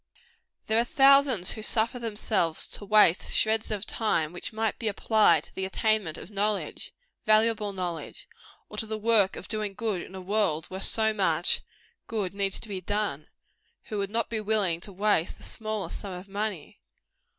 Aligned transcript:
There 0.65 0.79
are 0.79 0.83
thousands 0.83 1.51
who 1.51 1.61
suffer 1.61 1.99
themselves 1.99 2.65
to 2.69 2.85
waste 2.85 3.35
shreds 3.35 3.69
of 3.69 3.85
time 3.85 4.33
which 4.33 4.51
might 4.51 4.79
be 4.79 4.87
applied 4.87 5.43
to 5.43 5.53
the 5.53 5.63
attainment 5.63 6.17
of 6.17 6.31
knowledge 6.31 6.91
valuable 7.27 7.71
knowledge 7.71 8.27
or 8.67 8.77
to 8.77 8.87
the 8.87 8.97
work 8.97 9.35
of 9.35 9.47
doing 9.47 9.75
good 9.75 10.01
in 10.01 10.15
a 10.15 10.19
world 10.21 10.65
where 10.71 10.79
so 10.81 11.13
much 11.13 11.61
good 12.07 12.33
needs 12.33 12.59
to 12.61 12.67
be 12.67 12.81
done, 12.81 13.27
who 13.89 13.99
would 13.99 14.09
not 14.09 14.27
be 14.27 14.41
willing 14.41 14.79
to 14.81 14.91
waste 14.91 15.37
the 15.37 15.43
smallest 15.43 15.99
sum 15.99 16.13
of 16.13 16.27
money. 16.27 16.79